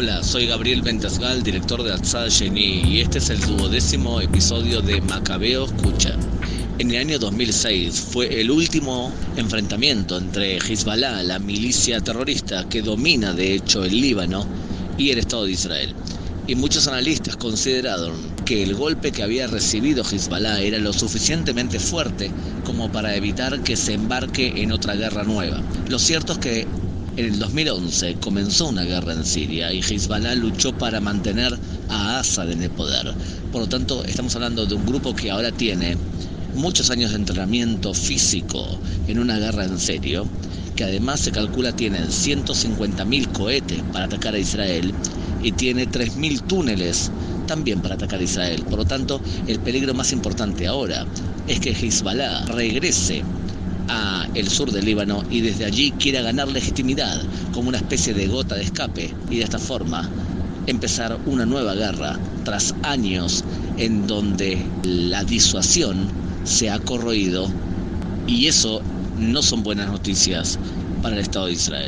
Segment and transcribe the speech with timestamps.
[0.00, 5.00] Hola, soy Gabriel Ventasgal, director de Atzad Sheni, y este es el duodécimo episodio de
[5.00, 6.16] Macabeo Escucha.
[6.78, 13.32] En el año 2006 fue el último enfrentamiento entre Hezbollah, la milicia terrorista que domina
[13.32, 14.46] de hecho el Líbano,
[14.96, 15.92] y el Estado de Israel.
[16.46, 22.30] Y muchos analistas consideraron que el golpe que había recibido Hezbollah era lo suficientemente fuerte
[22.64, 25.60] como para evitar que se embarque en otra guerra nueva.
[25.88, 26.68] Lo cierto es que
[27.18, 31.52] en el 2011 comenzó una guerra en Siria y Hezbollah luchó para mantener
[31.88, 33.12] a Assad en el poder.
[33.50, 35.96] Por lo tanto, estamos hablando de un grupo que ahora tiene
[36.54, 38.64] muchos años de entrenamiento físico
[39.08, 40.28] en una guerra en serio,
[40.76, 44.94] que además se calcula tiene 150.000 cohetes para atacar a Israel
[45.42, 47.10] y tiene 3.000 túneles
[47.48, 48.62] también para atacar a Israel.
[48.62, 51.04] Por lo tanto, el peligro más importante ahora
[51.48, 53.24] es que Hezbollah regrese
[54.38, 57.20] el sur del Líbano y desde allí quiera ganar legitimidad
[57.52, 60.08] como una especie de gota de escape y de esta forma
[60.66, 63.44] empezar una nueva guerra tras años
[63.76, 66.08] en donde la disuasión
[66.44, 67.50] se ha corroído
[68.26, 68.80] y eso
[69.18, 70.58] no son buenas noticias
[71.02, 71.86] para el Estado de Israel.